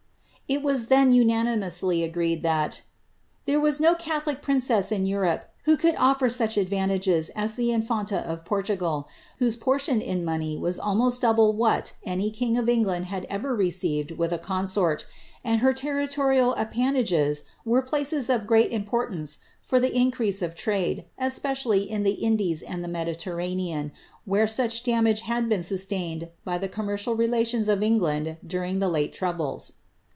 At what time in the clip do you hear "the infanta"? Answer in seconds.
7.55-8.17